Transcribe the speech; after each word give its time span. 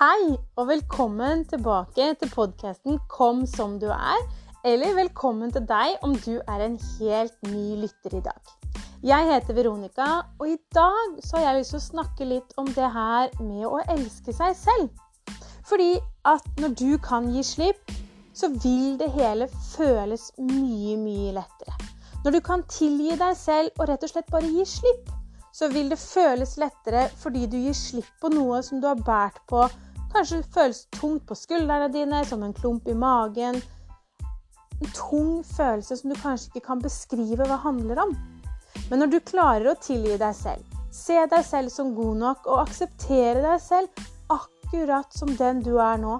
Hei, 0.00 0.30
og 0.56 0.64
velkommen 0.70 1.42
tilbake 1.44 2.04
til 2.20 2.30
podkasten 2.32 2.98
'Kom 3.08 3.46
som 3.46 3.74
du 3.80 3.86
er'. 3.86 4.22
Eller 4.64 4.94
velkommen 4.94 5.52
til 5.52 5.66
deg 5.68 5.98
om 6.02 6.14
du 6.14 6.40
er 6.48 6.62
en 6.66 6.78
helt 7.00 7.36
ny 7.42 7.76
lytter 7.82 8.16
i 8.16 8.20
dag. 8.20 8.40
Jeg 9.02 9.26
heter 9.32 9.54
Veronica, 9.54 10.06
og 10.38 10.48
i 10.48 10.56
dag 10.74 11.20
så 11.24 11.36
har 11.36 11.44
jeg 11.44 11.58
lyst 11.58 11.70
til 11.70 11.76
å 11.76 11.88
snakke 11.90 12.24
litt 12.24 12.54
om 12.56 12.66
det 12.66 12.88
her 12.96 13.28
med 13.42 13.66
å 13.66 13.82
elske 13.88 14.32
seg 14.32 14.56
selv. 14.56 14.88
Fordi 15.68 15.98
at 16.24 16.48
når 16.56 16.74
du 16.80 16.98
kan 16.98 17.28
gi 17.34 17.42
slipp, 17.42 17.92
så 18.34 18.48
vil 18.48 18.98
det 18.98 19.10
hele 19.10 19.48
føles 19.76 20.32
mye, 20.38 20.96
mye 20.96 21.32
lettere. 21.32 21.76
Når 22.24 22.30
du 22.30 22.40
kan 22.40 22.62
tilgi 22.62 23.16
deg 23.16 23.36
selv 23.36 23.68
og 23.78 23.88
rett 23.88 24.02
og 24.02 24.08
slett 24.08 24.32
bare 24.32 24.48
gi 24.48 24.64
slipp, 24.64 25.12
så 25.52 25.68
vil 25.68 25.90
det 25.90 25.98
føles 25.98 26.56
lettere 26.56 27.08
fordi 27.20 27.46
du 27.46 27.56
gir 27.58 27.74
slipp 27.76 28.10
på 28.22 28.30
noe 28.32 28.62
som 28.62 28.80
du 28.80 28.86
har 28.86 29.00
båret 29.06 29.40
på. 29.50 29.66
Kanskje 30.10 30.40
føles 30.54 30.86
tungt 30.96 31.26
på 31.28 31.36
skuldrene 31.38 31.86
dine, 31.92 32.24
som 32.26 32.42
en 32.42 32.54
klump 32.56 32.88
i 32.88 32.96
magen. 32.98 33.60
En 34.80 34.92
tung 34.96 35.44
følelse 35.46 35.96
som 36.00 36.10
du 36.10 36.18
kanskje 36.18 36.50
ikke 36.50 36.66
kan 36.66 36.82
beskrive 36.82 37.46
hva 37.46 37.60
handler 37.62 38.02
om. 38.06 38.14
Men 38.90 39.02
når 39.02 39.12
du 39.12 39.18
klarer 39.22 39.70
å 39.70 39.78
tilgi 39.78 40.16
deg 40.18 40.34
selv, 40.34 40.78
se 40.90 41.18
deg 41.30 41.44
selv 41.46 41.70
som 41.70 41.94
god 41.94 42.18
nok 42.24 42.48
og 42.50 42.64
akseptere 42.64 43.42
deg 43.44 43.62
selv 43.62 44.06
akkurat 44.34 45.14
som 45.14 45.30
den 45.38 45.62
du 45.62 45.76
er 45.78 46.00
nå, 46.02 46.18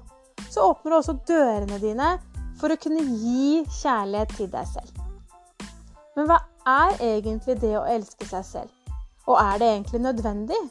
så 0.50 0.68
åpner 0.70 0.92
du 0.92 0.98
også 1.00 1.16
dørene 1.26 1.80
dine 1.82 2.12
for 2.60 2.70
å 2.70 2.78
kunne 2.78 3.02
gi 3.02 3.64
kjærlighet 3.80 4.36
til 4.36 4.52
deg 4.52 4.70
selv. 4.70 5.02
Men 6.14 6.30
hva 6.30 6.38
er 6.68 7.02
egentlig 7.02 7.58
det 7.62 7.74
å 7.78 7.86
elske 7.88 8.28
seg 8.28 8.46
selv? 8.46 8.94
Og 9.26 9.36
er 9.38 9.58
det 9.58 9.68
egentlig 9.74 10.02
nødvendig? 10.04 10.62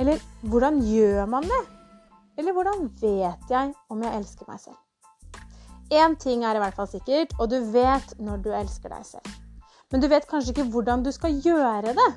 Eller 0.00 0.22
hvordan 0.46 0.80
gjør 0.86 1.26
man 1.30 1.46
det? 1.46 1.60
Eller 2.40 2.56
hvordan 2.56 2.86
vet 3.02 3.50
jeg 3.52 3.74
om 3.92 4.00
jeg 4.00 4.16
elsker 4.16 4.48
meg 4.48 4.60
selv? 4.62 4.78
Én 5.92 6.14
ting 6.16 6.44
er 6.46 6.56
i 6.56 6.62
hvert 6.62 6.76
fall 6.78 6.88
sikkert, 6.88 7.34
og 7.36 7.50
du 7.52 7.58
vet 7.74 8.14
når 8.22 8.40
du 8.44 8.48
elsker 8.56 8.94
deg 8.94 9.04
selv. 9.04 9.34
Men 9.92 10.00
du 10.00 10.06
vet 10.08 10.28
kanskje 10.30 10.54
ikke 10.54 10.70
hvordan 10.72 11.02
du 11.04 11.10
skal 11.12 11.36
gjøre 11.44 11.92
det. 11.98 12.10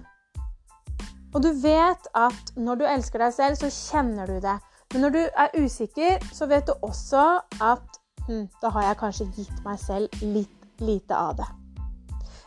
Og 1.33 1.41
du 1.43 1.49
vet 1.63 2.07
at 2.15 2.53
når 2.55 2.79
du 2.79 2.85
elsker 2.87 3.19
deg 3.25 3.33
selv, 3.35 3.57
så 3.59 3.71
kjenner 3.73 4.29
du 4.29 4.37
det. 4.39 4.55
Men 4.93 5.01
når 5.01 5.15
du 5.17 5.19
er 5.25 5.57
usikker, 5.57 6.23
så 6.31 6.47
vet 6.47 6.69
du 6.69 6.73
også 6.85 7.25
at 7.59 7.99
hm, 8.27 8.45
da 8.61 8.71
har 8.77 8.87
jeg 8.87 8.99
kanskje 9.01 9.29
gitt 9.35 9.59
meg 9.65 9.81
selv 9.81 10.21
litt 10.21 10.79
lite 10.79 11.17
av 11.17 11.35
det. 11.41 11.49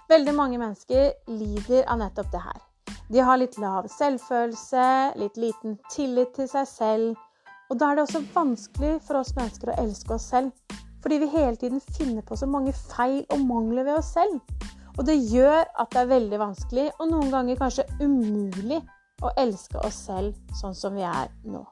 Veldig 0.09 0.35
mange 0.39 0.63
mennesker 0.63 1.13
lider 1.29 1.85
av 1.91 2.01
nettopp 2.01 2.33
det 2.33 2.45
her. 2.47 2.65
De 3.13 3.21
har 3.21 3.37
litt 3.43 3.59
lav 3.59 3.91
selvfølelse, 3.91 4.89
litt 5.19 5.37
liten 5.37 5.77
tillit 5.91 6.33
til 6.39 6.49
seg 6.49 6.71
selv. 6.71 7.26
Og 7.71 7.79
da 7.81 7.91
er 7.91 7.99
det 7.99 8.07
også 8.07 8.23
vanskelig 8.35 8.97
for 9.07 9.21
oss 9.21 9.35
mennesker 9.37 9.73
å 9.73 9.79
elske 9.83 10.15
oss 10.15 10.29
selv. 10.31 10.53
Fordi 11.03 11.19
vi 11.23 11.31
hele 11.31 11.57
tiden 11.59 11.83
finner 11.99 12.25
på 12.27 12.39
så 12.39 12.49
mange 12.51 12.75
feil 12.75 13.25
og 13.31 13.43
mangler 13.47 13.87
ved 13.87 13.99
oss 14.01 14.13
selv. 14.17 14.41
Og 14.97 15.05
det 15.07 15.17
gjør 15.31 15.63
at 15.65 15.91
det 15.93 16.03
er 16.03 16.13
veldig 16.15 16.39
vanskelig, 16.41 16.87
og 16.99 17.11
noen 17.11 17.33
ganger 17.35 17.59
kanskje 17.61 17.85
umulig, 18.01 18.81
å 19.25 19.31
elske 19.41 19.81
oss 19.81 19.97
selv 20.09 20.57
sånn 20.61 20.75
som 20.77 20.97
vi 20.97 21.05
er 21.09 21.31
nå. 21.49 21.63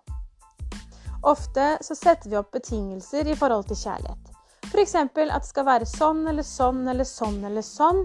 Ofte 1.28 1.74
så 1.84 1.96
setter 1.96 2.30
vi 2.32 2.38
opp 2.40 2.52
betingelser 2.52 3.28
i 3.28 3.36
forhold 3.36 3.68
til 3.68 3.80
kjærlighet. 3.80 4.30
F.eks. 4.70 4.94
at 4.96 5.16
det 5.16 5.48
skal 5.48 5.66
være 5.68 5.88
sånn 5.88 6.22
eller 6.28 6.44
sånn 6.44 6.86
eller 6.88 7.08
sånn 7.08 7.42
eller 7.44 7.64
sånn 7.64 8.04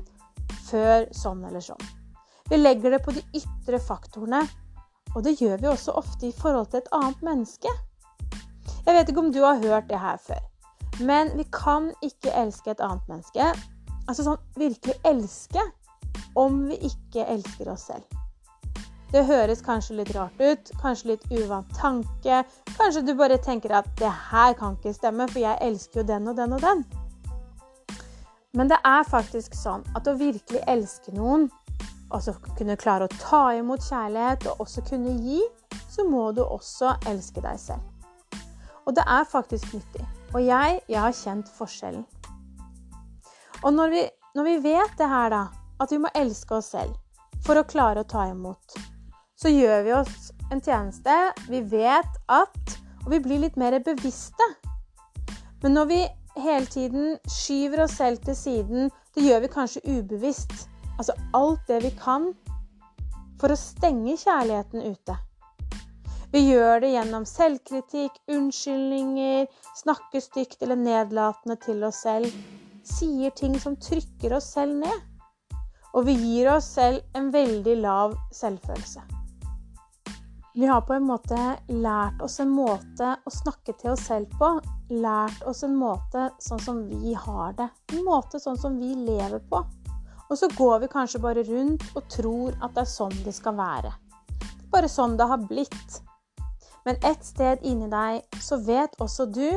før 0.69 1.07
sånn 1.15 1.45
eller 1.47 1.63
sånn. 1.63 1.87
Vi 2.49 2.59
legger 2.59 2.95
det 2.95 3.01
på 3.05 3.13
de 3.15 3.23
ytre 3.37 3.79
faktorene, 3.83 4.43
og 5.15 5.23
det 5.25 5.38
gjør 5.41 5.57
vi 5.61 5.67
også 5.71 5.95
ofte 5.97 6.27
i 6.27 6.35
forhold 6.35 6.69
til 6.71 6.83
et 6.83 6.93
annet 6.93 7.21
menneske. 7.25 7.73
Jeg 8.85 8.95
vet 8.95 9.09
ikke 9.09 9.25
om 9.25 9.34
du 9.34 9.41
har 9.44 9.59
hørt 9.63 9.89
det 9.89 10.00
her 10.00 10.17
før, 10.22 10.41
men 11.00 11.34
vi 11.38 11.45
kan 11.53 11.91
ikke 12.06 12.34
elske 12.35 12.72
et 12.72 12.81
annet 12.85 13.11
menneske, 13.11 13.51
altså 14.07 14.25
sånn 14.25 14.41
virkelig 14.57 14.95
elske, 15.06 15.66
om 16.35 16.66
vi 16.69 16.79
ikke 16.89 17.25
elsker 17.25 17.72
oss 17.73 17.89
selv. 17.89 18.19
Det 19.09 19.25
høres 19.25 19.63
kanskje 19.66 19.95
litt 19.97 20.11
rart 20.13 20.38
ut, 20.38 20.72
kanskje 20.81 21.16
litt 21.16 21.23
uvant 21.34 21.69
tanke. 21.73 22.44
Kanskje 22.75 23.01
du 23.07 23.16
bare 23.17 23.39
tenker 23.41 23.73
at 23.73 23.88
'det 23.97 24.11
her 24.31 24.53
kan 24.53 24.78
ikke 24.78 24.94
stemme, 24.94 25.28
for 25.28 25.39
jeg 25.39 25.57
elsker 25.61 26.01
jo 26.01 26.07
den 26.07 26.28
og 26.28 26.38
den 26.38 26.53
og 26.53 26.61
den'. 26.61 26.85
Men 28.53 28.69
det 28.69 28.78
er 28.85 29.03
faktisk 29.03 29.53
sånn 29.53 29.84
at 29.95 30.07
å 30.07 30.17
virkelig 30.17 30.61
elske 30.67 31.11
noen, 31.13 31.50
altså 32.16 32.34
kunne 32.58 32.78
klare 32.80 33.08
å 33.08 33.18
ta 33.20 33.42
imot 33.58 33.84
kjærlighet 33.86 34.47
og 34.52 34.64
også 34.66 34.84
kunne 34.90 35.16
gi, 35.24 35.42
så 35.90 36.06
må 36.08 36.30
du 36.36 36.42
også 36.44 36.96
elske 37.09 37.44
deg 37.44 37.59
selv. 37.62 37.84
Og 38.88 38.96
det 38.97 39.06
er 39.06 39.28
faktisk 39.30 39.74
nyttig. 39.75 40.06
Og 40.34 40.42
jeg, 40.46 40.80
jeg 40.90 41.02
har 41.02 41.14
kjent 41.14 41.50
forskjellen. 41.58 42.06
Og 43.64 43.74
når 43.75 43.94
vi, 43.94 44.03
når 44.38 44.47
vi 44.47 44.58
vet 44.64 44.96
det 44.97 45.09
her, 45.09 45.34
da, 45.34 45.44
at 45.80 45.92
vi 45.94 46.00
må 46.02 46.12
elske 46.18 46.58
oss 46.58 46.72
selv 46.74 46.96
for 47.46 47.59
å 47.59 47.68
klare 47.68 48.02
å 48.02 48.09
ta 48.09 48.26
imot, 48.31 48.78
så 49.40 49.52
gjør 49.52 49.84
vi 49.86 49.96
oss 50.00 50.31
en 50.52 50.62
tjeneste. 50.62 51.16
Vi 51.47 51.64
vet 51.72 52.22
at 52.28 52.78
Og 53.06 53.14
vi 53.14 53.18
blir 53.24 53.40
litt 53.40 53.56
mer 53.58 53.78
bevisste. 53.80 54.46
Men 55.64 55.72
når 55.74 55.86
vi 55.88 56.00
hele 56.40 56.66
tiden 56.66 57.18
skyver 57.28 57.84
oss 57.84 57.91
selv 57.91 58.18
til 58.18 58.36
siden. 58.36 58.91
Det 59.16 59.24
gjør 59.24 59.40
vi 59.40 59.47
kanskje 59.47 59.81
ubevisst. 59.97 60.70
Altså 60.99 61.15
alt 61.33 61.65
det 61.67 61.79
vi 61.85 61.91
kan 61.95 62.29
for 63.39 63.53
å 63.53 63.59
stenge 63.59 64.17
kjærligheten 64.19 64.83
ute. 64.83 65.15
Vi 66.29 66.41
gjør 66.51 66.83
det 66.83 66.91
gjennom 66.93 67.23
selvkritikk, 67.25 68.19
unnskyldninger, 68.29 69.47
snakker 69.79 70.21
stygt 70.21 70.61
eller 70.61 70.77
nedlatende 70.77 71.55
til 71.63 71.85
oss 71.87 72.03
selv. 72.05 72.27
Sier 72.85 73.33
ting 73.33 73.55
som 73.61 73.79
trykker 73.81 74.35
oss 74.37 74.51
selv 74.53 74.75
ned. 74.83 75.07
Og 75.97 76.05
vi 76.05 76.13
gir 76.19 76.51
oss 76.51 76.67
selv 76.75 77.01
en 77.17 77.31
veldig 77.33 77.79
lav 77.81 78.13
selvfølelse. 78.35 79.01
Vi 80.59 80.67
har 80.67 80.83
på 80.85 80.93
en 80.93 81.07
måte 81.07 81.39
lært 81.71 82.21
oss 82.21 82.39
en 82.43 82.51
måte 82.51 83.13
å 83.25 83.33
snakke 83.33 83.73
til 83.79 83.95
oss 83.95 84.05
selv 84.11 84.29
på. 84.37 84.51
Lært 84.91 85.41
oss 85.47 85.63
en 85.63 85.77
måte 85.79 86.27
sånn 86.43 86.61
som 86.61 86.83
vi 86.91 87.16
har 87.16 87.55
det. 87.57 87.69
En 87.95 88.03
måte 88.05 88.41
sånn 88.43 88.59
som 88.59 88.77
vi 88.77 88.91
lever 89.07 89.41
på. 89.49 89.63
Og 90.29 90.38
så 90.38 90.50
går 90.57 90.79
vi 90.84 90.91
kanskje 90.94 91.22
bare 91.23 91.44
rundt 91.47 91.84
og 91.95 92.06
tror 92.12 92.57
at 92.62 92.75
det 92.75 92.85
er 92.85 92.91
sånn 92.91 93.16
det 93.25 93.34
skal 93.34 93.57
være. 93.57 93.91
Bare 94.69 94.90
sånn 94.91 95.17
det 95.17 95.28
har 95.29 95.41
blitt. 95.50 96.01
Men 96.85 97.00
et 97.06 97.25
sted 97.25 97.63
inni 97.66 97.90
deg 97.91 98.41
så 98.41 98.59
vet 98.66 98.94
også 99.01 99.25
du 99.34 99.47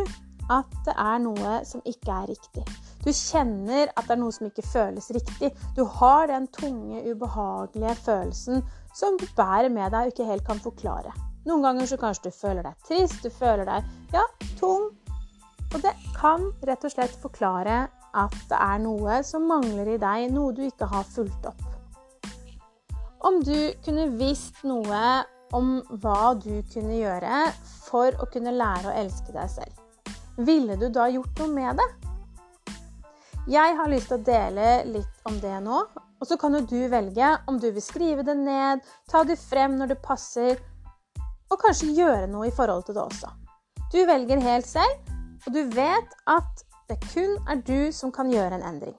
at 0.51 0.73
det 0.87 0.95
er 0.99 1.21
noe 1.23 1.61
som 1.69 1.85
ikke 1.89 2.13
er 2.13 2.33
riktig. 2.33 2.65
Du 3.03 3.11
kjenner 3.11 3.91
at 3.97 4.07
det 4.07 4.15
er 4.15 4.21
noe 4.21 4.35
som 4.35 4.49
ikke 4.49 4.65
føles 4.67 5.11
riktig. 5.15 5.53
Du 5.77 5.85
har 5.99 6.29
den 6.31 6.49
tunge, 6.55 7.03
ubehagelige 7.05 7.95
følelsen 8.05 8.65
som 8.97 9.17
du 9.21 9.27
bærer 9.37 9.71
med 9.73 9.93
deg 9.95 10.09
og 10.09 10.15
ikke 10.15 10.29
helt 10.29 10.47
kan 10.47 10.61
forklare. 10.63 11.13
Noen 11.49 11.65
ganger 11.67 11.89
så 11.91 11.99
kanskje 11.99 12.31
du 12.31 12.37
føler 12.37 12.67
deg 12.67 12.85
trist, 12.87 13.25
du 13.25 13.31
føler 13.31 13.67
deg 13.67 14.15
ja, 14.15 14.23
tung. 14.61 14.93
Og 15.73 15.81
det 15.83 15.95
kan 16.15 16.51
rett 16.69 16.85
og 16.85 16.93
slett 16.95 17.15
forklare 17.23 17.87
at 18.15 18.35
det 18.51 18.59
er 18.59 18.81
noe 18.83 19.21
som 19.27 19.47
mangler 19.49 19.95
i 19.95 20.01
deg, 20.01 20.33
noe 20.33 20.55
du 20.57 20.63
ikke 20.67 20.89
har 20.91 21.07
fulgt 21.09 21.47
opp. 21.49 21.63
Om 23.23 23.41
du 23.47 23.57
kunne 23.85 24.09
visst 24.19 24.65
noe 24.67 25.03
om 25.55 25.77
hva 26.03 26.33
du 26.41 26.63
kunne 26.73 26.99
gjøre 26.99 27.45
for 27.87 28.17
å 28.21 28.29
kunne 28.33 28.55
lære 28.57 28.91
å 28.91 28.97
elske 29.03 29.35
deg 29.35 29.51
selv, 29.53 30.09
ville 30.43 30.79
du 30.81 30.89
da 30.93 31.09
gjort 31.13 31.43
noe 31.43 31.53
med 31.53 31.81
det? 31.81 31.91
Jeg 33.51 33.75
har 33.75 33.91
lyst 33.91 34.09
til 34.11 34.21
å 34.21 34.25
dele 34.27 34.67
litt 34.87 35.27
om 35.27 35.39
det 35.43 35.57
nå. 35.65 35.83
Og 36.23 36.29
så 36.31 36.37
kan 36.39 36.55
jo 36.55 36.61
du 36.63 36.79
velge 36.87 37.33
om 37.51 37.57
du 37.59 37.67
vil 37.75 37.83
skrive 37.83 38.23
det 38.23 38.37
ned, 38.39 38.83
ta 39.11 39.25
det 39.27 39.35
frem 39.41 39.75
når 39.81 39.91
det 39.91 40.03
passer, 40.05 40.61
og 41.51 41.59
kanskje 41.61 41.91
gjøre 41.97 42.29
noe 42.31 42.47
i 42.47 42.55
forhold 42.55 42.87
til 42.87 42.95
det 42.95 43.03
også. 43.03 43.33
Du 43.91 43.99
velger 44.07 44.41
helt 44.45 44.69
selv, 44.69 45.11
og 45.43 45.57
du 45.57 45.65
vet 45.75 46.15
at 46.31 46.63
det 46.93 47.01
kun 47.09 47.39
er 47.49 47.63
du 47.65 47.93
som 47.93 48.13
kan 48.15 48.31
gjøre 48.33 48.61
en 48.61 48.69
endring. 48.75 48.97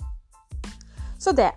Så 1.20 1.32
det 1.38 1.52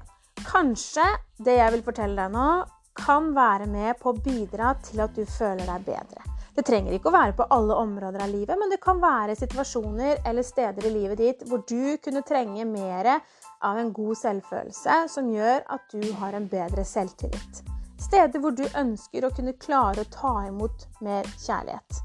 Kanskje 0.46 1.02
det 1.42 1.56
jeg 1.56 1.72
vil 1.74 1.82
fortelle 1.82 2.14
deg 2.14 2.34
nå, 2.36 2.48
kan 2.96 3.32
være 3.36 3.66
med 3.68 3.98
på 4.00 4.12
å 4.12 4.20
bidra 4.24 4.74
til 4.84 5.02
at 5.04 5.16
du 5.16 5.24
føler 5.28 5.66
deg 5.66 5.84
bedre. 5.88 6.22
Det 6.56 6.64
trenger 6.64 6.94
ikke 6.96 7.10
å 7.10 7.16
være 7.16 7.34
på 7.36 7.46
alle 7.52 7.76
områder 7.76 8.22
av 8.24 8.30
livet, 8.32 8.56
men 8.56 8.70
det 8.72 8.78
kan 8.80 9.00
være 9.02 9.34
situasjoner 9.36 10.22
eller 10.24 10.46
steder 10.46 10.86
i 10.88 10.92
livet 10.94 11.20
ditt 11.20 11.42
hvor 11.50 11.60
du 11.68 11.98
kunne 12.04 12.24
trenge 12.24 12.64
mer 12.68 13.10
av 13.16 13.80
en 13.80 13.90
god 13.96 14.16
selvfølelse 14.22 15.02
som 15.12 15.28
gjør 15.34 15.66
at 15.76 15.92
du 15.92 16.06
har 16.22 16.36
en 16.38 16.48
bedre 16.48 16.86
selvtillit. 16.88 17.60
Steder 18.00 18.40
hvor 18.40 18.56
du 18.56 18.64
ønsker 18.70 19.26
å 19.26 19.32
kunne 19.36 19.56
klare 19.60 20.04
å 20.04 20.12
ta 20.14 20.34
imot 20.46 20.86
mer 21.04 21.28
kjærlighet. 21.42 22.00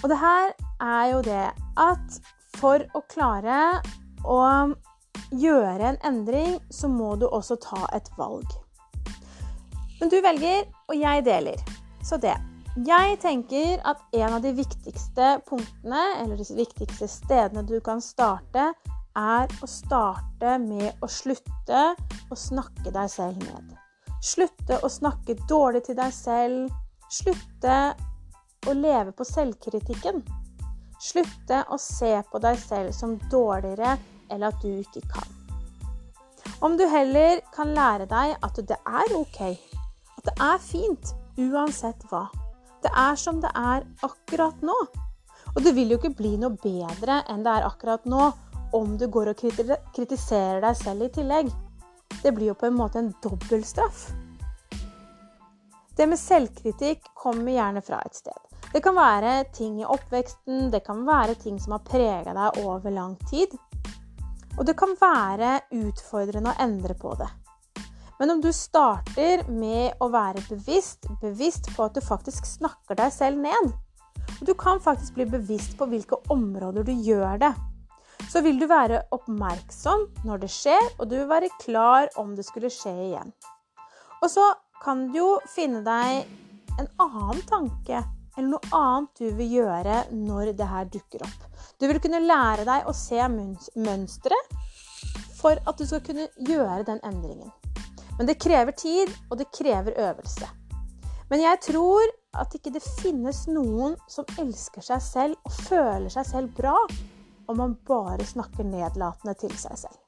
Og 0.00 0.08
det 0.12 0.20
her 0.20 0.50
er 0.84 1.04
jo 1.12 1.20
det 1.24 1.44
at 1.80 2.18
for 2.60 2.84
å 2.94 3.02
klare 3.10 3.80
å 4.24 4.40
gjøre 5.34 5.92
en 5.92 6.00
endring, 6.06 6.58
så 6.70 6.88
må 6.88 7.14
du 7.20 7.26
også 7.28 7.58
ta 7.62 7.84
et 7.96 8.08
valg. 8.18 8.46
Men 10.00 10.10
du 10.12 10.18
velger, 10.22 10.66
og 10.90 10.98
jeg 10.98 11.24
deler. 11.26 11.60
Så 12.04 12.18
det. 12.20 12.34
Jeg 12.84 13.20
tenker 13.22 13.78
at 13.86 14.00
en 14.18 14.34
av 14.34 14.42
de 14.42 14.50
viktigste 14.56 15.36
punktene, 15.46 16.02
eller 16.22 16.40
de 16.40 16.56
viktigste 16.58 17.06
stedene 17.08 17.62
du 17.66 17.78
kan 17.84 18.02
starte, 18.02 18.72
er 19.14 19.52
å 19.62 19.68
starte 19.70 20.56
med 20.58 20.98
å 20.98 21.08
slutte 21.10 21.82
å 22.30 22.38
snakke 22.38 22.90
deg 22.90 23.10
selv 23.12 23.38
ned. 23.46 23.76
Slutte 24.24 24.80
å 24.82 24.90
snakke 24.90 25.36
dårlig 25.48 25.84
til 25.86 25.98
deg 26.00 26.10
selv. 26.16 26.72
Slutte 27.12 27.78
å 28.66 28.74
leve 28.74 29.12
på 29.14 29.26
selvkritikken. 29.28 30.24
Slutte 31.00 31.64
å 31.70 31.78
se 31.80 32.12
på 32.30 32.40
deg 32.42 32.58
selv 32.60 32.94
som 32.96 33.16
dårligere 33.30 33.96
eller 34.30 34.50
at 34.50 34.62
du 34.62 34.70
ikke 34.70 35.02
kan. 35.10 35.32
Om 36.64 36.76
du 36.76 36.84
heller 36.88 37.40
kan 37.54 37.74
lære 37.76 38.06
deg 38.08 38.36
at 38.44 38.60
det 38.68 38.78
er 38.78 39.14
ok, 39.16 39.40
at 40.18 40.24
det 40.28 40.34
er 40.40 40.62
fint 40.62 41.14
uansett 41.40 42.06
hva. 42.10 42.26
Det 42.84 42.92
er 42.92 43.16
som 43.20 43.40
det 43.40 43.50
er 43.56 43.84
akkurat 44.04 44.62
nå. 44.62 44.76
Og 45.54 45.62
det 45.62 45.74
vil 45.76 45.92
jo 45.92 45.98
ikke 46.00 46.16
bli 46.18 46.34
noe 46.40 46.56
bedre 46.60 47.22
enn 47.30 47.44
det 47.44 47.52
er 47.52 47.68
akkurat 47.68 48.04
nå 48.08 48.30
om 48.74 48.96
du 48.98 49.06
går 49.08 49.30
og 49.32 49.44
kritiserer 49.94 50.60
deg 50.64 50.76
selv 50.78 51.06
i 51.06 51.12
tillegg. 51.14 51.50
Det 52.22 52.32
blir 52.34 52.52
jo 52.52 52.58
på 52.58 52.68
en 52.68 52.78
måte 52.78 53.00
en 53.00 53.12
dobbeltstraff. 53.22 54.08
Det 55.94 56.08
med 56.10 56.18
selvkritikk 56.18 57.12
kommer 57.14 57.54
gjerne 57.54 57.82
fra 57.86 58.00
et 58.02 58.18
sted. 58.18 58.53
Det 58.74 58.80
kan 58.82 58.96
være 58.98 59.44
ting 59.54 59.76
i 59.78 59.84
oppveksten, 59.86 60.64
det 60.72 60.80
kan 60.82 61.04
være 61.06 61.36
ting 61.38 61.60
som 61.62 61.76
har 61.76 61.84
prega 61.86 62.32
deg 62.34 62.56
over 62.64 62.90
lang 62.90 63.12
tid. 63.30 63.52
Og 64.58 64.66
det 64.66 64.74
kan 64.74 64.96
være 64.98 65.60
utfordrende 65.78 66.50
å 66.50 66.58
endre 66.64 66.96
på 66.98 67.12
det. 67.20 67.28
Men 68.18 68.34
om 68.34 68.40
du 68.42 68.48
starter 68.50 69.44
med 69.46 70.02
å 70.02 70.08
være 70.10 70.42
bevisst, 70.48 71.06
bevisst 71.22 71.70
på 71.76 71.86
at 71.86 71.94
du 71.94 72.02
faktisk 72.02 72.48
snakker 72.50 72.98
deg 72.98 73.14
selv 73.14 73.38
ned 73.46 73.70
og 74.40 74.42
Du 74.48 74.54
kan 74.58 74.80
faktisk 74.82 75.14
bli 75.14 75.28
bevisst 75.30 75.76
på 75.78 75.86
hvilke 75.86 76.18
områder 76.34 76.82
du 76.82 76.92
gjør 76.92 77.38
det. 77.38 77.52
Så 78.30 78.42
vil 78.42 78.58
du 78.58 78.66
være 78.66 79.04
oppmerksom 79.14 80.08
når 80.26 80.42
det 80.42 80.50
skjer, 80.50 80.82
og 80.98 81.10
du 81.10 81.14
vil 81.20 81.28
være 81.30 81.52
klar 81.60 82.10
om 82.18 82.34
det 82.34 82.46
skulle 82.46 82.72
skje 82.72 82.94
igjen. 83.06 83.30
Og 84.22 84.30
så 84.30 84.50
kan 84.82 85.06
du 85.12 85.18
jo 85.20 85.30
finne 85.54 85.84
deg 85.86 86.26
en 86.80 86.90
annen 86.98 87.42
tanke 87.46 88.02
eller 88.36 88.48
noe 88.54 88.70
annet 88.76 89.20
du 89.20 89.26
vil 89.38 89.52
gjøre 89.60 89.98
når 90.14 90.52
det 90.58 90.68
her 90.70 90.88
dukker 90.90 91.24
opp. 91.26 91.46
Du 91.80 91.86
vil 91.90 92.00
kunne 92.02 92.22
lære 92.24 92.66
deg 92.66 92.88
å 92.88 92.94
se 92.96 93.20
mønstre 93.28 94.38
for 95.38 95.60
at 95.68 95.78
du 95.78 95.86
skal 95.86 96.02
kunne 96.06 96.28
gjøre 96.48 96.86
den 96.88 97.00
endringen. 97.06 97.52
Men 98.18 98.28
det 98.30 98.38
krever 98.42 98.74
tid, 98.78 99.10
og 99.30 99.40
det 99.40 99.50
krever 99.54 99.96
øvelse. 99.98 100.48
Men 101.30 101.42
jeg 101.42 101.60
tror 101.66 102.12
at 102.38 102.54
ikke 102.54 102.72
det 102.74 102.82
finnes 103.00 103.44
noen 103.50 103.96
som 104.10 104.26
elsker 104.38 104.84
seg 104.84 105.02
selv 105.02 105.46
og 105.46 105.60
føler 105.66 106.10
seg 106.12 106.26
selv 106.28 106.54
bra 106.56 106.76
om 107.50 107.58
man 107.58 107.76
bare 107.86 108.24
snakker 108.26 108.66
nedlatende 108.66 109.34
til 109.40 109.54
seg 109.58 109.78
selv. 109.84 109.98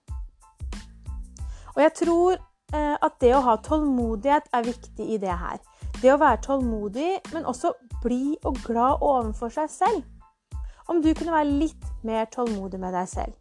Og 1.76 1.82
jeg 1.82 1.92
tror 1.98 2.38
eh, 2.38 2.96
at 2.96 3.18
det 3.20 3.34
å 3.36 3.42
ha 3.44 3.56
tålmodighet 3.64 4.48
er 4.56 4.68
viktig 4.68 5.08
i 5.12 5.18
det 5.20 5.34
her. 5.36 5.60
Det 6.02 6.12
å 6.12 6.18
være 6.20 6.42
tålmodig, 6.44 7.10
men 7.32 7.48
også 7.48 7.72
blid 8.02 8.44
og 8.44 8.58
glad 8.66 9.00
overfor 9.00 9.52
seg 9.54 9.70
selv. 9.72 10.04
Om 10.88 11.00
du 11.02 11.10
kunne 11.14 11.34
være 11.34 11.56
litt 11.64 11.86
mer 12.06 12.28
tålmodig 12.30 12.78
med 12.80 12.94
deg 12.94 13.08
selv, 13.10 13.32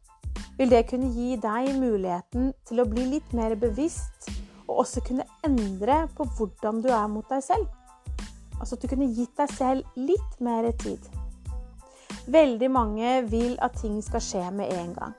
vil 0.58 0.72
det 0.72 0.86
kunne 0.90 1.12
gi 1.14 1.36
deg 1.42 1.76
muligheten 1.78 2.54
til 2.66 2.82
å 2.82 2.88
bli 2.90 3.10
litt 3.12 3.36
mer 3.36 3.58
bevisst 3.60 4.32
og 4.66 4.80
også 4.86 5.04
kunne 5.06 5.28
endre 5.46 6.06
på 6.18 6.26
hvordan 6.38 6.82
du 6.82 6.90
er 6.90 7.12
mot 7.12 7.28
deg 7.30 7.44
selv. 7.44 7.68
Altså 8.60 8.78
at 8.78 8.82
du 8.82 8.90
kunne 8.90 9.12
gitt 9.14 9.36
deg 9.38 9.52
selv 9.52 10.00
litt 10.00 10.40
mer 10.42 10.72
tid. 10.82 11.04
Veldig 12.32 12.72
mange 12.72 13.20
vil 13.30 13.54
at 13.62 13.76
ting 13.82 14.00
skal 14.02 14.24
skje 14.24 14.48
med 14.56 14.72
en 14.74 14.96
gang. 14.96 15.14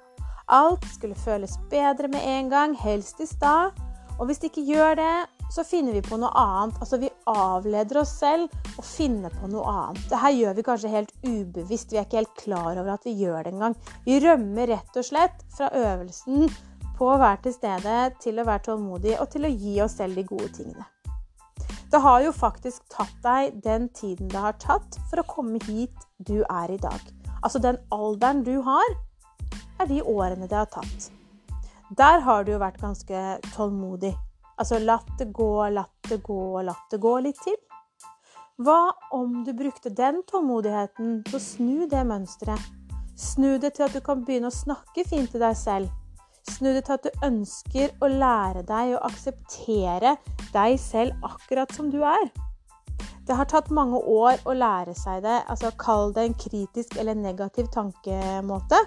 Alt 0.49 0.87
skulle 0.95 1.19
føles 1.19 1.59
bedre 1.71 2.09
med 2.09 2.23
en 2.25 2.51
gang, 2.51 2.75
helst 2.79 3.21
i 3.21 3.27
stad. 3.27 3.77
Og 4.19 4.27
hvis 4.27 4.39
det 4.39 4.51
ikke 4.51 4.67
gjør 4.73 4.95
det, 4.99 5.15
så 5.53 5.63
finner 5.67 5.93
vi 5.93 6.03
på 6.03 6.19
noe 6.19 6.33
annet. 6.35 6.79
Altså 6.81 6.99
vi 7.03 7.11
avleder 7.27 8.01
oss 8.03 8.13
selv 8.21 8.53
og 8.77 8.85
finner 8.87 9.35
på 9.35 9.51
noe 9.51 9.67
annet. 9.71 10.03
Dette 10.11 10.33
gjør 10.37 10.57
vi 10.57 10.65
kanskje 10.67 10.93
helt 10.93 11.13
ubevisst. 11.27 11.93
Vi 11.93 12.01
er 12.01 12.07
ikke 12.07 12.21
helt 12.23 12.37
klar 12.39 12.73
over 12.75 12.95
at 12.95 13.07
vi 13.07 13.17
gjør 13.21 13.47
det 13.47 13.55
engang. 13.55 13.77
Vi 14.07 14.19
rømmer 14.23 14.73
rett 14.73 15.01
og 15.01 15.07
slett 15.07 15.47
fra 15.57 15.71
øvelsen 15.75 16.51
på 16.97 17.09
å 17.13 17.19
være 17.21 17.43
til 17.47 17.57
stede, 17.57 17.97
til 18.23 18.41
å 18.41 18.47
være 18.49 18.67
tålmodig 18.71 19.17
og 19.21 19.31
til 19.33 19.49
å 19.49 19.53
gi 19.53 19.81
oss 19.85 19.99
selv 20.01 20.17
de 20.17 20.27
gode 20.29 20.49
tingene. 20.57 20.87
Det 21.91 22.01
har 22.03 22.23
jo 22.25 22.33
faktisk 22.35 22.87
tatt 22.91 23.19
deg 23.23 23.59
den 23.63 23.89
tiden 23.95 24.31
det 24.33 24.41
har 24.43 24.57
tatt 24.63 24.99
for 25.11 25.23
å 25.23 25.29
komme 25.31 25.61
hit 25.69 26.07
du 26.19 26.41
er 26.43 26.73
i 26.73 26.81
dag. 26.83 27.03
Altså 27.43 27.61
den 27.63 27.79
alderen 27.95 28.43
du 28.47 28.57
har, 28.67 28.97
er 29.81 29.91
de 29.91 30.01
årene 30.03 30.49
det 30.51 30.57
har 30.57 30.71
tatt. 30.73 31.11
Der 31.97 32.25
har 32.27 32.45
du 32.45 32.57
jo 32.57 32.63
vært 32.63 32.81
ganske 32.83 33.23
tålmodig. 33.55 34.17
Altså 34.59 34.81
latt 34.83 35.13
det 35.21 35.29
gå, 35.37 35.69
latt 35.71 35.96
det 36.11 36.23
gå, 36.27 36.39
og 36.59 36.65
latt 36.69 36.91
det 36.93 37.01
gå 37.03 37.15
litt 37.25 37.39
til. 37.45 37.59
Hva 38.63 38.93
om 39.13 39.43
du 39.45 39.53
brukte 39.57 39.93
den 39.93 40.23
tålmodigheten 40.29 41.21
til 41.27 41.37
å 41.37 41.43
snu 41.43 41.87
det 41.91 42.07
mønsteret? 42.09 42.73
Snu 43.17 43.57
det 43.61 43.75
til 43.77 43.87
at 43.87 43.95
du 43.97 44.03
kan 44.05 44.25
begynne 44.25 44.49
å 44.49 44.55
snakke 44.55 45.05
fint 45.09 45.31
til 45.33 45.45
deg 45.45 45.57
selv 45.57 45.93
Snu 46.47 46.71
det 46.73 46.85
til 46.87 46.95
at 46.95 47.07
du 47.07 47.25
ønsker 47.27 47.95
å 48.05 48.09
lære 48.11 48.63
deg 48.67 48.95
å 48.95 49.03
akseptere 49.09 50.15
deg 50.55 50.77
selv 50.81 51.27
akkurat 51.27 51.73
som 51.75 51.91
du 51.91 51.99
er. 52.07 52.29
Det 53.27 53.35
har 53.35 53.49
tatt 53.51 53.73
mange 53.75 53.99
år 53.99 54.39
å 54.47 54.55
lære 54.55 54.95
seg 54.95 55.25
det. 55.25 55.41
altså 55.51 55.73
Kall 55.81 56.15
det 56.15 56.29
en 56.29 56.39
kritisk 56.39 56.97
eller 56.97 57.19
negativ 57.19 57.67
tankemåte. 57.75 58.79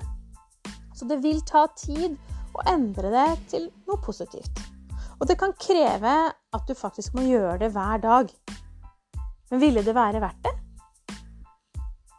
Så 0.96 1.08
det 1.10 1.20
vil 1.24 1.44
ta 1.44 1.68
tid 1.76 2.16
å 2.56 2.64
endre 2.72 3.12
det 3.12 3.28
til 3.52 3.68
noe 3.88 4.00
positivt. 4.08 4.69
Og 5.20 5.28
det 5.28 5.36
kan 5.40 5.54
kreve 5.60 6.16
at 6.32 6.66
du 6.68 6.74
faktisk 6.78 7.16
må 7.18 7.28
gjøre 7.28 7.60
det 7.66 7.74
hver 7.76 8.00
dag. 8.04 8.32
Men 9.52 9.62
ville 9.62 9.84
det 9.84 9.96
være 9.96 10.22
verdt 10.24 10.48
det? 10.48 10.56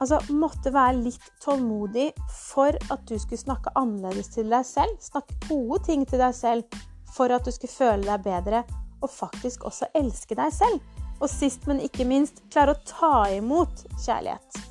Altså, 0.01 0.17
måtte 0.33 0.73
være 0.73 0.97
litt 0.97 1.27
tålmodig 1.45 2.07
for 2.33 2.77
at 2.93 3.03
du 3.09 3.19
skulle 3.21 3.41
snakke 3.41 3.73
annerledes 3.77 4.33
til 4.33 4.49
deg 4.53 4.65
selv. 4.65 4.97
Snakke 5.05 5.37
gode 5.49 5.83
ting 5.89 6.07
til 6.09 6.23
deg 6.23 6.37
selv 6.37 6.81
for 7.13 7.33
at 7.35 7.45
du 7.45 7.53
skulle 7.53 7.73
føle 7.73 8.07
deg 8.07 8.25
bedre, 8.25 8.65
og 9.01 9.13
faktisk 9.13 9.67
også 9.69 9.91
elske 9.99 10.37
deg 10.39 10.53
selv. 10.57 10.81
Og 11.21 11.29
sist, 11.29 11.67
men 11.69 11.83
ikke 11.85 12.09
minst, 12.09 12.41
klare 12.53 12.77
å 12.77 12.83
ta 12.89 13.15
imot 13.37 13.85
kjærlighet. 14.01 14.70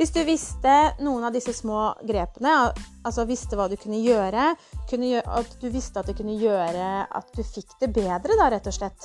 Hvis 0.00 0.14
du 0.16 0.22
visste 0.24 0.74
noen 1.04 1.26
av 1.28 1.34
disse 1.34 1.52
små 1.52 1.90
grepene, 2.08 2.70
altså 3.04 3.26
visste 3.28 3.52
hva 3.58 3.66
du 3.68 3.74
kunne 3.76 3.98
gjøre, 4.00 4.54
kunne 4.88 5.10
gjøre 5.10 5.34
at 5.42 5.50
du 5.60 5.66
visste 5.74 6.00
at 6.00 6.08
det 6.08 6.14
kunne 6.16 6.38
gjøre 6.40 6.86
at 7.04 7.34
du 7.36 7.42
fikk 7.44 7.74
det 7.82 7.90
bedre, 7.98 8.32
da, 8.40 8.46
rett 8.48 8.70
og 8.70 8.72
slett. 8.72 9.04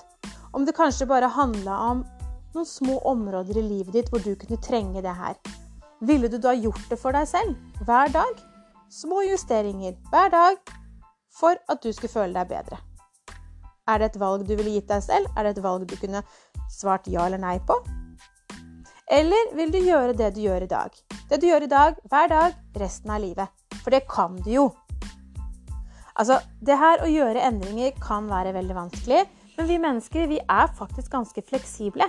Om 0.56 0.64
det 0.64 0.76
kanskje 0.78 1.10
bare 1.10 1.28
handla 1.36 1.82
om 1.90 2.06
noen 2.56 2.70
små 2.70 3.02
områder 3.12 3.60
i 3.60 3.66
livet 3.66 3.92
ditt 3.98 4.14
hvor 4.14 4.24
du 4.24 4.38
kunne 4.40 4.62
trenge 4.64 5.04
det 5.04 5.18
her. 5.20 5.36
Ville 6.00 6.32
du 6.32 6.40
da 6.40 6.56
gjort 6.56 6.88
det 6.88 7.02
for 7.04 7.12
deg 7.12 7.28
selv 7.28 7.84
hver 7.84 8.16
dag? 8.16 8.40
Små 8.88 9.26
justeringer 9.28 10.00
hver 10.14 10.32
dag 10.32 10.74
for 11.36 11.60
at 11.60 11.84
du 11.84 11.92
skulle 11.92 12.16
føle 12.16 12.40
deg 12.40 12.56
bedre. 12.56 12.80
Er 13.92 14.00
det 14.00 14.14
et 14.14 14.24
valg 14.24 14.48
du 14.48 14.56
ville 14.56 14.80
gitt 14.80 14.88
deg 14.96 15.04
selv? 15.04 15.28
Er 15.36 15.44
det 15.44 15.58
et 15.58 15.64
valg 15.68 15.84
du 15.92 16.00
kunne 16.00 16.24
svart 16.72 17.12
ja 17.12 17.28
eller 17.28 17.44
nei 17.44 17.58
på? 17.68 17.82
Eller 19.12 19.52
vil 19.54 19.70
du 19.70 19.78
gjøre 19.86 20.16
det 20.18 20.32
du 20.34 20.42
gjør 20.42 20.66
i 20.66 20.70
dag? 20.70 20.96
Det 21.30 21.38
du 21.42 21.46
gjør 21.46 21.68
i 21.68 21.70
dag, 21.70 21.98
hver 22.10 22.30
dag, 22.32 22.56
resten 22.82 23.12
av 23.14 23.22
livet. 23.22 23.52
For 23.84 23.94
det 23.94 24.08
kan 24.10 24.40
du 24.42 24.50
jo. 24.50 24.66
Altså, 26.16 26.40
det 26.66 26.78
her 26.80 27.04
å 27.04 27.12
gjøre 27.12 27.44
endringer 27.46 27.94
kan 28.02 28.26
være 28.32 28.56
veldig 28.56 28.78
vanskelig, 28.78 29.22
men 29.60 29.70
vi 29.70 29.78
mennesker 29.84 30.30
vi 30.32 30.40
er 30.42 30.74
faktisk 30.74 31.14
ganske 31.14 31.44
fleksible. 31.46 32.08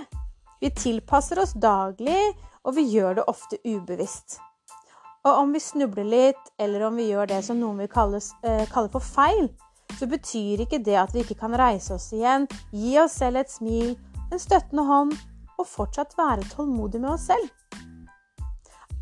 Vi 0.63 0.73
tilpasser 0.73 1.37
oss 1.43 1.53
daglig, 1.53 2.31
og 2.65 2.75
vi 2.79 2.87
gjør 2.89 3.19
det 3.19 3.27
ofte 3.29 3.59
ubevisst. 3.67 4.39
Og 5.27 5.43
om 5.43 5.53
vi 5.53 5.61
snubler 5.61 6.07
litt, 6.07 6.43
eller 6.57 6.87
om 6.87 6.97
vi 6.97 7.11
gjør 7.11 7.29
det 7.29 7.43
som 7.45 7.59
noen 7.61 7.83
vil 7.83 7.91
eh, 7.91 8.65
kalle 8.71 8.89
for 8.89 9.03
feil, 9.03 9.51
så 9.99 10.09
betyr 10.09 10.65
ikke 10.65 10.81
det 10.81 10.97
at 10.97 11.13
vi 11.13 11.21
ikke 11.21 11.37
kan 11.43 11.53
reise 11.57 11.93
oss 11.93 12.09
igjen, 12.15 12.47
gi 12.73 12.97
oss 13.01 13.19
selv 13.21 13.43
et 13.43 13.51
smil, 13.51 13.93
en 14.31 14.41
støttende 14.41 14.85
hånd, 14.87 15.13
og 15.57 15.67
fortsatt 15.67 16.15
være 16.17 16.47
tålmodig 16.53 17.01
med 17.01 17.13
oss 17.15 17.27
selv. 17.31 17.49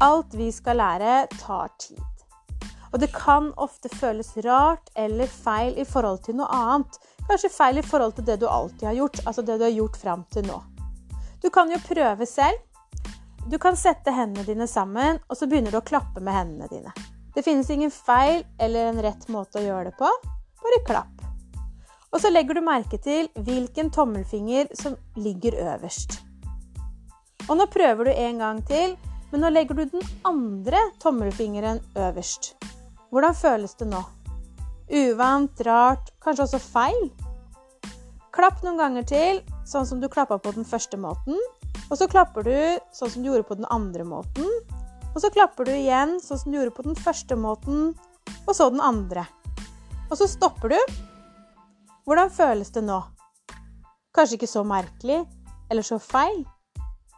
Alt 0.04 0.36
vi 0.36 0.52
skal 0.52 0.80
lære, 0.82 1.28
tar 1.40 1.72
tid. 1.80 2.02
Og 2.94 3.00
det 3.00 3.12
kan 3.16 3.50
ofte 3.60 3.90
føles 3.92 4.30
rart 4.46 4.90
eller 4.96 5.28
feil 5.28 5.76
i 5.80 5.86
forhold 5.88 6.22
til 6.24 6.38
noe 6.40 6.48
annet. 6.52 7.00
Kanskje 7.28 7.52
feil 7.52 7.80
i 7.80 7.84
forhold 7.84 8.16
til 8.16 8.28
det 8.28 8.38
du 8.40 8.48
alltid 8.48 8.88
har 8.88 8.96
gjort, 9.00 9.20
altså 9.26 9.44
det 9.44 9.58
du 9.60 9.66
har 9.68 9.76
gjort 9.76 9.98
fram 10.00 10.24
til 10.32 10.48
nå. 10.48 10.62
Du 11.44 11.50
kan 11.50 11.72
jo 11.72 11.80
prøve 11.84 12.26
selv. 12.26 12.62
Du 13.52 13.58
kan 13.62 13.76
sette 13.78 14.14
hendene 14.16 14.48
dine 14.48 14.68
sammen, 14.68 15.20
og 15.30 15.38
så 15.38 15.48
begynner 15.48 15.76
du 15.76 15.78
å 15.82 15.86
klappe 15.86 16.24
med 16.24 16.34
hendene 16.34 16.70
dine. 16.72 16.94
Det 17.36 17.44
finnes 17.44 17.70
ingen 17.70 17.92
feil 17.92 18.46
eller 18.60 18.90
en 18.90 19.02
rett 19.04 19.28
måte 19.30 19.60
å 19.60 19.66
gjøre 19.66 19.92
det 19.92 19.98
på. 20.00 20.10
Bare 20.64 20.84
klapp. 20.88 21.26
Og 22.16 22.22
så 22.24 22.32
legger 22.32 22.56
du 22.56 22.64
merke 22.64 22.98
til 23.04 23.28
hvilken 23.36 23.92
tommelfinger 23.92 24.72
som 24.80 24.96
ligger 25.20 25.60
øverst. 25.76 26.25
Og 27.46 27.60
nå 27.60 27.68
prøver 27.70 28.08
du 28.08 28.12
en 28.12 28.40
gang 28.42 28.62
til, 28.66 28.96
men 29.32 29.44
nå 29.44 29.52
legger 29.54 29.78
du 29.78 29.98
den 29.98 30.06
andre 30.26 30.80
tommelfingeren 31.04 31.82
øverst. 32.00 32.56
Hvordan 33.14 33.36
føles 33.38 33.76
det 33.78 33.90
nå? 33.92 34.02
Uvant, 34.90 35.62
rart, 35.66 36.10
kanskje 36.24 36.46
også 36.48 36.62
feil? 36.62 37.06
Klapp 38.36 38.64
noen 38.66 38.80
ganger 38.82 39.06
til, 39.08 39.44
sånn 39.70 39.86
som 39.88 40.02
du 40.02 40.10
klappa 40.12 40.38
på 40.42 40.56
den 40.58 40.66
første 40.68 40.98
måten. 41.00 41.38
Og 41.90 42.00
så 42.00 42.08
klapper 42.10 42.46
du 42.48 42.56
sånn 42.96 43.14
som 43.14 43.22
du 43.22 43.30
gjorde 43.30 43.48
på 43.48 43.60
den 43.60 43.70
andre 43.74 44.06
måten. 44.08 44.50
Og 45.14 45.22
så 45.24 45.30
klapper 45.32 45.70
du 45.70 45.74
igjen 45.76 46.18
sånn 46.24 46.42
som 46.42 46.52
du 46.52 46.58
gjorde 46.58 46.76
på 46.76 46.88
den 46.88 46.98
første 46.98 47.38
måten, 47.40 47.94
og 48.46 48.54
så 48.58 48.72
den 48.74 48.84
andre. 48.84 49.28
Og 50.10 50.18
så 50.20 50.28
stopper 50.30 50.74
du. 50.74 50.98
Hvordan 52.06 52.34
føles 52.34 52.74
det 52.74 52.84
nå? 52.86 53.00
Kanskje 54.16 54.40
ikke 54.40 54.50
så 54.50 54.66
merkelig 54.68 55.24
eller 55.70 55.86
så 55.86 56.02
feil? 56.02 56.44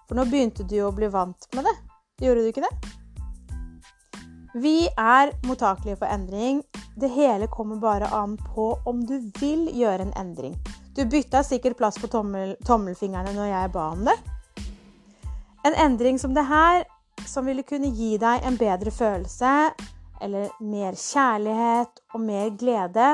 For 0.07 0.15
nå 0.15 0.23
begynte 0.31 0.63
du 0.63 0.77
jo 0.79 0.87
å 0.89 0.95
bli 0.95 1.09
vant 1.11 1.49
med 1.55 1.67
det. 1.67 1.75
Gjorde 2.23 2.43
du 2.43 2.51
ikke 2.51 2.63
det? 2.63 2.73
Vi 4.57 4.87
er 4.87 5.33
mottakelige 5.45 5.99
for 5.99 6.09
endring. 6.09 6.63
Det 6.97 7.09
hele 7.13 7.49
kommer 7.51 7.77
bare 7.77 8.07
an 8.15 8.37
på 8.55 8.71
om 8.89 9.03
du 9.05 9.19
vil 9.41 9.67
gjøre 9.75 10.07
en 10.07 10.13
endring. 10.17 10.55
Du 10.95 11.03
bytta 11.05 11.43
sikkert 11.45 11.77
plass 11.77 11.99
på 12.01 12.09
tommel, 12.09 12.55
tommelfingrene 12.65 13.35
når 13.35 13.51
jeg 13.51 13.73
ba 13.75 13.89
om 13.93 14.07
det. 14.07 14.15
En 15.67 15.75
endring 15.77 16.17
som 16.19 16.33
det 16.33 16.47
her, 16.47 16.87
som 17.27 17.45
ville 17.45 17.65
kunne 17.67 17.91
gi 17.93 18.15
deg 18.17 18.47
en 18.47 18.57
bedre 18.57 18.91
følelse, 18.91 19.51
eller 20.21 20.49
mer 20.63 20.97
kjærlighet 20.97 22.01
og 22.15 22.23
mer 22.23 22.49
glede. 22.57 23.11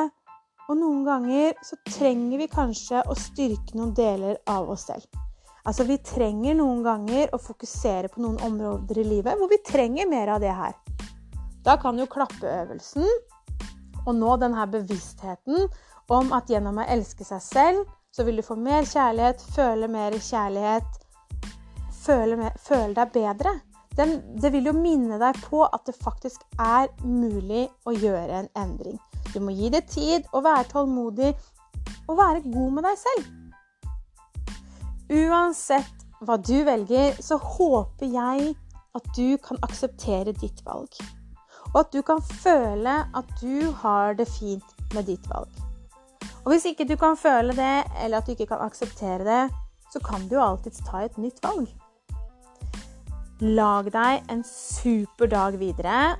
Og 0.70 0.78
noen 0.80 1.04
ganger 1.04 1.58
så 1.66 1.76
trenger 1.90 2.40
vi 2.40 2.48
kanskje 2.48 3.04
å 3.04 3.18
styrke 3.20 3.76
noen 3.76 3.92
deler 3.98 4.40
av 4.48 4.70
oss 4.72 4.88
selv. 4.88 5.23
Altså 5.64 5.86
Vi 5.88 5.98
trenger 6.04 6.58
noen 6.60 6.84
ganger 6.84 7.32
å 7.34 7.40
fokusere 7.40 8.12
på 8.12 8.24
noen 8.24 8.40
områder 8.44 9.00
i 9.00 9.08
livet 9.08 9.40
hvor 9.40 9.52
vi 9.52 9.62
trenger 9.64 10.10
mer 10.12 10.36
av 10.36 10.44
det 10.44 10.52
her. 10.52 10.76
Da 11.64 11.78
kan 11.80 12.00
jo 12.00 12.10
klappeøvelsen 12.12 13.08
og 14.04 14.16
nå 14.20 14.38
denne 14.42 14.66
bevisstheten 14.68 15.70
om 16.12 16.34
at 16.36 16.50
gjennom 16.52 16.82
å 16.84 16.88
elske 16.92 17.24
seg 17.26 17.42
selv, 17.42 17.86
så 18.14 18.26
vil 18.28 18.38
du 18.38 18.46
få 18.46 18.58
mer 18.60 18.84
kjærlighet, 18.86 19.42
føle 19.56 19.88
mer 19.90 20.14
kjærlighet, 20.20 21.00
føle, 22.04 22.36
mer, 22.38 22.58
føle 22.60 22.92
deg 23.00 23.16
bedre 23.16 23.56
den, 23.98 24.22
det 24.42 24.50
vil 24.54 24.70
jo 24.70 24.74
minne 24.74 25.20
deg 25.22 25.38
på 25.46 25.64
at 25.68 25.86
det 25.86 25.96
faktisk 26.00 26.44
er 26.62 26.90
mulig 27.06 27.68
å 27.86 27.94
gjøre 27.94 28.42
en 28.42 28.50
endring. 28.58 28.98
Du 29.34 29.40
må 29.44 29.54
gi 29.54 29.70
det 29.74 29.86
tid 29.92 30.26
og 30.34 30.46
være 30.48 30.66
tålmodig 30.72 31.34
og 32.08 32.18
være 32.18 32.44
god 32.48 32.78
med 32.78 32.88
deg 32.88 33.00
selv. 33.02 33.30
Uansett 35.14 36.08
hva 36.26 36.40
du 36.42 36.64
velger, 36.66 37.18
så 37.22 37.38
håper 37.38 38.10
jeg 38.10 38.54
at 38.98 39.10
du 39.18 39.38
kan 39.44 39.60
akseptere 39.66 40.34
ditt 40.40 40.64
valg. 40.66 40.90
Og 41.74 41.84
at 41.84 41.94
du 41.94 42.02
kan 42.06 42.22
føle 42.22 42.96
at 43.14 43.34
du 43.42 43.70
har 43.84 44.18
det 44.18 44.28
fint 44.30 44.74
med 44.94 45.10
ditt 45.10 45.26
valg. 45.30 45.50
Og 46.44 46.54
hvis 46.54 46.66
ikke 46.70 46.88
du 46.90 46.96
kan 47.00 47.18
føle 47.18 47.56
det, 47.56 47.84
eller 48.04 48.20
at 48.20 48.28
du 48.28 48.34
ikke 48.34 48.50
kan 48.52 48.64
akseptere 48.66 49.24
det, 49.28 49.44
så 49.94 50.02
kan 50.04 50.26
du 50.28 50.38
jo 50.38 50.44
alltids 50.44 50.82
ta 50.88 51.04
et 51.06 51.18
nytt 51.22 51.40
valg. 51.44 51.70
Lag 53.44 53.90
deg 53.94 54.32
en 54.32 54.44
super 54.48 55.30
dag 55.30 55.60
videre. 55.60 56.16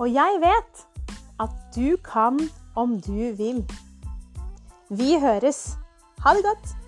Og 0.00 0.10
jeg 0.12 0.40
vet 0.42 0.82
at 1.42 1.54
du 1.76 1.96
kan 2.04 2.40
om 2.76 2.98
du 3.00 3.32
vil. 3.38 3.62
Vi 4.88 5.16
høres. 5.20 5.76
Ha 6.24 6.34
det 6.36 6.44
godt! 6.46 6.85